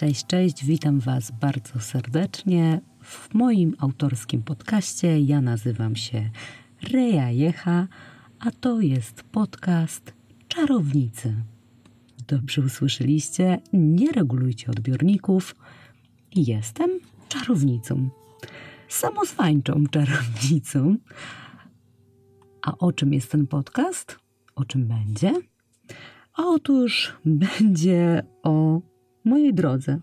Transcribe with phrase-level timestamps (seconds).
[0.00, 5.20] Cześć, cześć, witam Was bardzo serdecznie w moim autorskim podcaście.
[5.20, 6.30] Ja nazywam się
[6.92, 7.88] Reja Jecha,
[8.38, 10.12] a to jest podcast
[10.48, 11.34] Czarownicy.
[12.28, 15.54] Dobrze usłyszeliście, nie regulujcie odbiorników.
[16.36, 16.90] Jestem
[17.28, 18.08] czarownicą,
[18.88, 20.96] samozwańczą czarownicą.
[22.62, 24.18] A o czym jest ten podcast?
[24.54, 25.34] O czym będzie?
[26.36, 28.80] Otóż będzie o
[29.28, 30.00] mojej drodze,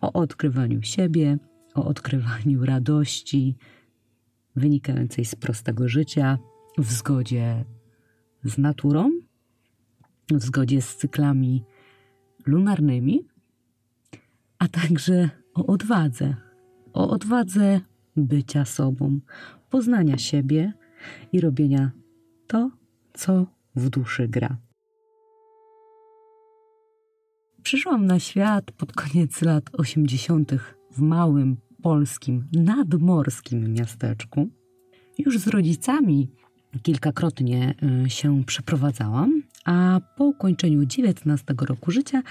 [0.00, 1.38] o odkrywaniu siebie,
[1.74, 3.56] o odkrywaniu radości
[4.56, 6.38] wynikającej z prostego życia
[6.78, 7.64] w zgodzie
[8.44, 9.10] z naturą,
[10.30, 11.64] w zgodzie z cyklami
[12.46, 13.28] lunarnymi,
[14.58, 16.36] a także o odwadze,
[16.92, 17.80] o odwadze
[18.16, 19.20] bycia sobą,
[19.70, 20.72] poznania siebie
[21.32, 21.90] i robienia
[22.46, 22.70] to,
[23.12, 23.46] co
[23.76, 24.56] w duszy gra.
[27.68, 30.52] Przyszłam na świat pod koniec lat 80.
[30.92, 34.48] w małym polskim, nadmorskim miasteczku.
[35.18, 36.30] Już z rodzicami
[36.82, 37.74] kilkakrotnie
[38.06, 42.22] y, się przeprowadzałam, a po ukończeniu 19 roku życia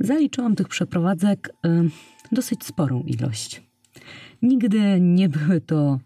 [0.00, 1.90] zaliczyłam tych przeprowadzek y,
[2.32, 3.62] dosyć sporą ilość.
[4.42, 6.00] Nigdy nie były to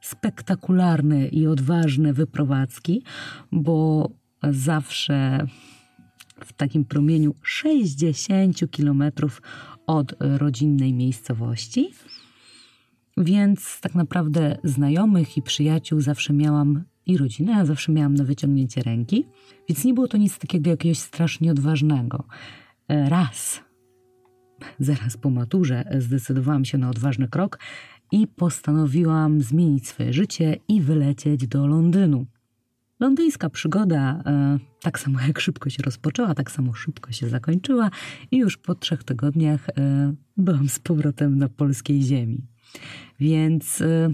[0.00, 3.02] spektakularne i odważne wyprowadzki,
[3.52, 4.08] bo
[4.50, 5.46] zawsze
[6.44, 9.42] w takim promieniu 60 kilometrów
[9.86, 11.90] od rodzinnej miejscowości.
[13.16, 18.82] Więc tak naprawdę znajomych i przyjaciół zawsze miałam i rodzinę, ja zawsze miałam na wyciągnięcie
[18.82, 19.26] ręki,
[19.68, 22.24] więc nie było to nic takiego jakiegoś strasznie odważnego.
[22.88, 23.60] Raz,
[24.78, 27.58] zaraz po maturze, zdecydowałam się na odważny krok
[28.12, 32.26] i postanowiłam zmienić swoje życie i wylecieć do Londynu.
[33.00, 37.90] Londyńska przygoda e, tak samo jak szybko się rozpoczęła, tak samo szybko się zakończyła
[38.30, 39.72] i już po trzech tygodniach e,
[40.36, 42.46] byłam z powrotem na polskiej ziemi.
[43.20, 44.10] Więc e,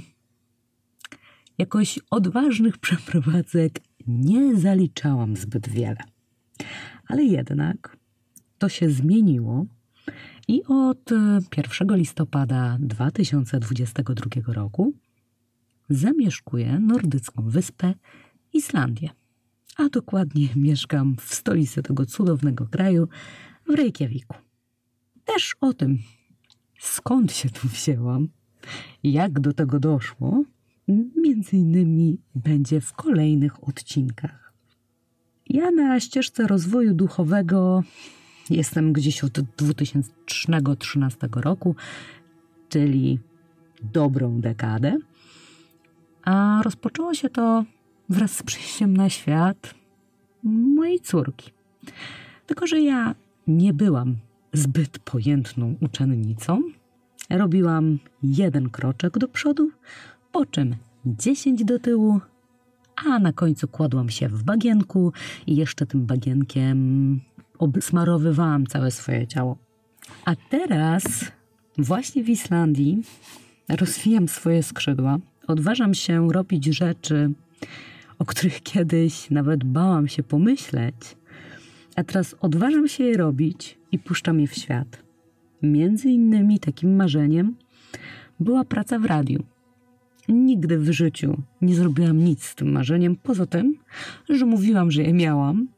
[1.59, 3.73] jakoś odważnych przeprowadzek
[4.07, 6.01] nie zaliczałam zbyt wiele.
[7.07, 7.97] Ale jednak
[8.59, 9.67] to się zmieniło
[10.49, 11.11] i od
[11.57, 14.93] 1 listopada 2022 roku
[15.89, 17.95] zamieszkuję nordycką wyspę
[18.57, 19.11] Islandię.
[19.77, 23.09] A dokładnie mieszkam w stolicy tego cudownego kraju,
[23.67, 24.37] w Reykjaviku.
[25.25, 25.99] Też o tym,
[26.81, 28.29] skąd się tu wzięłam,
[29.03, 30.45] jak do tego doszło,
[31.17, 34.53] między innymi będzie w kolejnych odcinkach.
[35.49, 37.83] Ja na ścieżce rozwoju duchowego
[38.51, 41.77] jestem gdzieś od 2013 roku,
[42.69, 43.19] czyli
[43.93, 44.99] dobrą dekadę.
[46.23, 47.65] A rozpoczęło się to
[48.09, 49.75] wraz z przyjściem na świat
[50.43, 51.51] mojej córki.
[52.47, 53.15] Tylko, że ja
[53.47, 54.17] nie byłam
[54.53, 56.63] zbyt pojętną uczennicą.
[57.31, 59.71] Robiłam jeden kroczek do przodu,
[60.33, 62.21] po czym dziesięć do tyłu,
[62.97, 65.13] a na końcu kładłam się w bagienku
[65.47, 67.21] i jeszcze tym bagienkiem
[67.59, 69.57] obsmarowywałam całe swoje ciało.
[70.25, 71.05] A teraz,
[71.79, 73.03] właśnie w Islandii,
[73.69, 77.31] rozwijam swoje skrzydła, odważam się robić rzeczy,
[78.19, 80.95] o których kiedyś nawet bałam się pomyśleć,
[81.97, 85.03] a teraz odważam się je robić i puszczam je w świat.
[85.63, 87.57] Między innymi takim marzeniem
[88.41, 89.43] była praca w radiu.
[90.29, 93.79] Nigdy w życiu nie zrobiłam nic z tym marzeniem, poza tym,
[94.29, 95.69] że mówiłam, że je miałam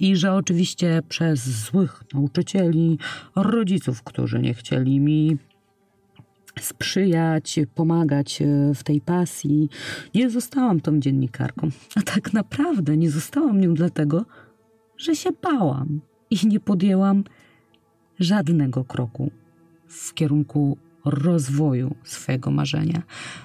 [0.00, 2.98] i że oczywiście przez złych nauczycieli,
[3.36, 5.36] rodziców, którzy nie chcieli mi
[6.60, 9.68] sprzyjać, pomagać e, w tej pasji.
[10.14, 14.24] Nie zostałam tą dziennikarką, a tak naprawdę nie zostałam nią dlatego,
[14.98, 16.00] że się bałam
[16.30, 17.24] i nie podjęłam
[18.20, 19.30] żadnego kroku
[19.88, 23.02] w kierunku rozwoju swojego marzenia.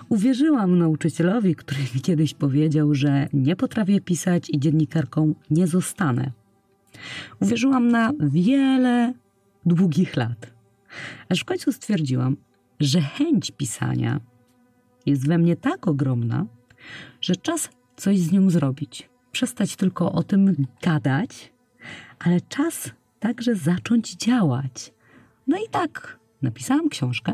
[0.10, 6.32] Uwierzyłam nauczycielowi, który mi kiedyś powiedział, że nie potrafię pisać i dziennikarką nie zostanę.
[7.40, 9.14] Uwierzyłam na wiele
[9.66, 10.54] długich lat.
[11.30, 12.38] Aż w końcu stwierdziłam,
[12.80, 14.20] że chęć pisania
[15.06, 16.46] jest we mnie tak ogromna,
[17.22, 19.10] że czas coś z nią zrobić.
[19.32, 21.54] Przestać tylko o tym gadać,
[22.20, 24.94] ale czas także zacząć działać.
[25.48, 27.34] No i tak napisałam książkę,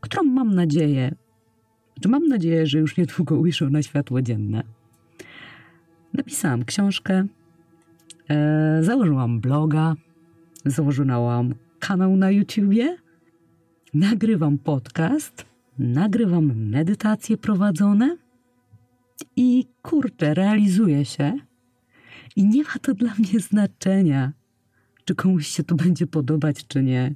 [0.00, 1.14] którą mam nadzieję,
[2.02, 4.62] że mam nadzieję, że już niedługo ujrzą na światło dzienne.
[6.14, 7.26] Napisałam książkę,
[8.28, 9.94] e, założyłam bloga,
[10.64, 12.96] założyłam kanał na YouTubie
[13.94, 15.46] nagrywam podcast,
[15.78, 18.16] nagrywam medytacje prowadzone
[19.36, 21.32] i kurczę, realizuje się.
[22.36, 24.32] I nie ma to dla mnie znaczenia,
[25.04, 27.14] czy komuś się to będzie podobać, czy nie.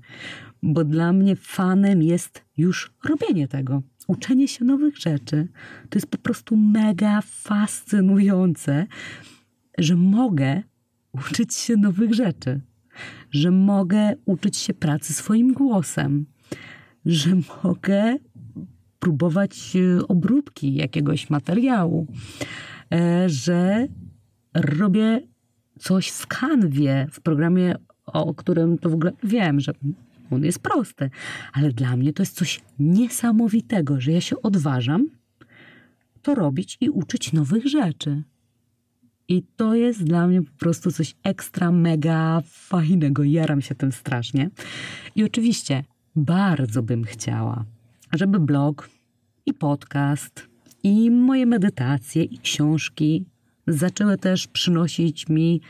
[0.62, 3.82] Bo dla mnie fanem jest już robienie tego.
[4.06, 5.48] Uczenie się nowych rzeczy.
[5.90, 8.86] To jest po prostu mega fascynujące,
[9.78, 10.62] że mogę
[11.12, 12.60] uczyć się nowych rzeczy,
[13.30, 16.26] że mogę uczyć się pracy swoim głosem,
[17.06, 17.30] że
[17.64, 18.16] mogę
[18.98, 22.06] próbować e, obróbki jakiegoś materiału,
[22.92, 23.88] e, że
[24.54, 25.20] robię
[25.78, 27.74] coś w kanwie, w programie,
[28.06, 29.72] o którym to w ogóle wiem, że
[30.30, 31.10] on jest prosty,
[31.52, 35.06] ale dla mnie to jest coś niesamowitego, że ja się odważam
[36.22, 38.22] to robić i uczyć nowych rzeczy.
[39.28, 43.24] I to jest dla mnie po prostu coś ekstra, mega fajnego.
[43.24, 44.50] Jaram się tym strasznie.
[45.14, 45.84] I oczywiście
[46.16, 47.64] bardzo bym chciała,
[48.12, 48.90] żeby blog
[49.46, 50.48] i podcast
[50.82, 53.26] i moje medytacje i książki
[53.66, 55.60] zaczęły też przynosić mi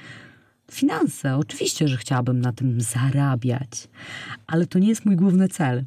[0.71, 1.37] finanse.
[1.37, 3.89] Oczywiście, że chciałabym na tym zarabiać,
[4.47, 5.85] ale to nie jest mój główny cel.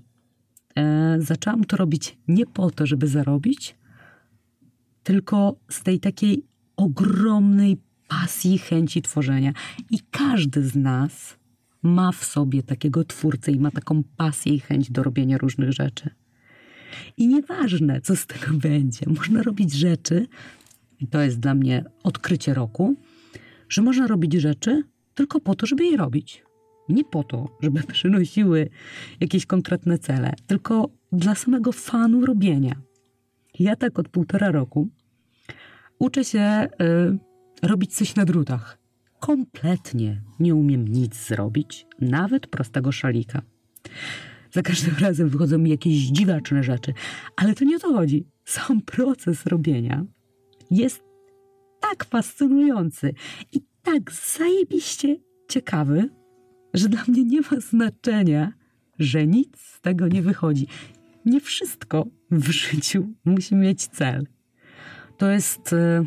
[0.75, 3.75] E, zaczęłam to robić nie po to, żeby zarobić,
[5.03, 6.43] tylko z tej takiej
[6.77, 7.77] ogromnej
[8.07, 9.53] pasji, chęci tworzenia.
[9.91, 11.38] I każdy z nas
[11.83, 16.09] ma w sobie takiego twórcę i ma taką pasję i chęć do robienia różnych rzeczy.
[17.17, 20.27] I nieważne, co z tego będzie, można robić rzeczy,
[20.99, 22.95] i to jest dla mnie odkrycie roku,
[23.69, 24.83] że można robić rzeczy
[25.15, 26.43] tylko po to, żeby je robić.
[26.89, 28.69] Nie po to, żeby przynosiły
[29.19, 32.75] jakieś konkretne cele, tylko dla samego fanu robienia.
[33.59, 34.87] Ja tak od półtora roku
[35.99, 36.67] uczę się
[37.63, 38.78] y, robić coś na drutach.
[39.19, 43.41] Kompletnie nie umiem nic zrobić, nawet prostego szalika.
[44.51, 46.93] Za każdym razem wychodzą mi jakieś dziwaczne rzeczy,
[47.35, 48.25] ale to nie o to chodzi.
[48.45, 50.05] Sam proces robienia
[50.71, 51.03] jest
[51.79, 53.13] tak fascynujący
[53.53, 55.17] i tak zajebiście
[55.49, 56.09] ciekawy,
[56.73, 58.53] że dla mnie nie ma znaczenia,
[58.99, 60.67] że nic z tego nie wychodzi.
[61.25, 64.27] Nie wszystko w życiu musi mieć cel.
[65.17, 66.05] To jest y,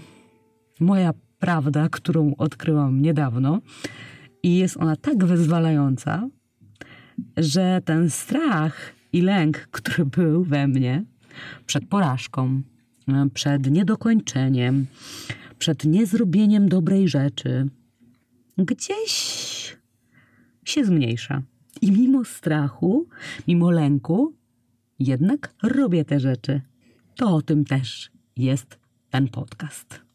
[0.80, 1.12] moja
[1.42, 3.60] prawda, którą odkryłam niedawno
[4.42, 6.28] i jest ona tak wyzwalająca,
[7.36, 11.04] że ten strach i lęk, który był we mnie
[11.66, 12.62] przed porażką,
[13.34, 14.86] przed niedokończeniem,
[15.58, 17.68] przed niezrobieniem dobrej rzeczy,
[18.58, 19.76] gdzieś
[20.64, 21.42] się zmniejsza.
[21.80, 23.06] I mimo strachu,
[23.48, 24.34] mimo lęku,
[24.98, 26.60] jednak robię te rzeczy.
[27.16, 28.78] To o tym też jest
[29.10, 30.11] ten podcast.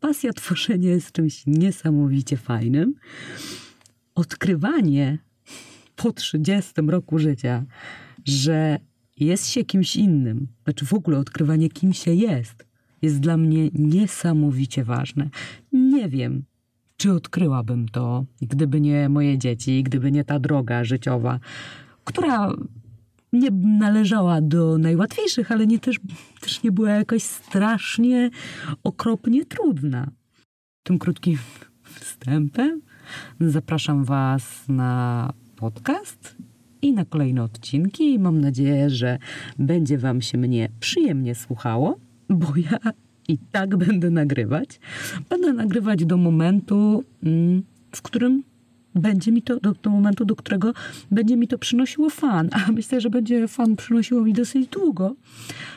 [0.00, 2.94] Pasja tworzenia jest czymś niesamowicie fajnym.
[4.14, 5.18] Odkrywanie
[5.96, 7.64] po 30 roku życia,
[8.24, 8.78] że
[9.16, 12.66] jest się kimś innym, znaczy w ogóle odkrywanie, kim się jest,
[13.02, 15.30] jest dla mnie niesamowicie ważne.
[15.72, 16.44] Nie wiem,
[16.96, 21.40] czy odkryłabym to, gdyby nie moje dzieci, gdyby nie ta droga życiowa,
[22.04, 22.52] która
[23.32, 26.00] nie należała do najłatwiejszych, ale nie też,
[26.40, 28.30] też nie była jakoś strasznie,
[28.84, 30.10] okropnie trudna.
[30.82, 31.38] Tym krótkim
[31.84, 32.80] wstępem
[33.40, 36.36] zapraszam Was na podcast
[36.82, 38.18] i na kolejne odcinki.
[38.18, 39.18] Mam nadzieję, że
[39.58, 42.78] będzie Wam się mnie przyjemnie słuchało, bo ja
[43.28, 44.80] i tak będę nagrywać.
[45.28, 47.62] Będę nagrywać do momentu, mm,
[47.94, 48.42] w którym
[48.94, 50.72] będzie mi to, do, do momentu, do którego
[51.10, 52.48] będzie mi to przynosiło fan.
[52.52, 55.14] A myślę, że będzie fan przynosiło mi dosyć długo,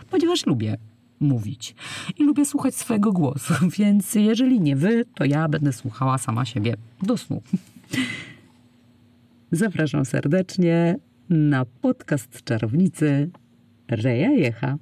[0.09, 0.77] ponieważ lubię
[1.19, 1.75] mówić
[2.17, 6.75] i lubię słuchać swojego głosu, więc jeżeli nie wy, to ja będę słuchała sama siebie
[7.01, 7.41] do snu.
[9.51, 10.95] Zapraszam serdecznie
[11.29, 13.29] na podcast Czarownicy
[13.87, 14.77] Reja Jecha.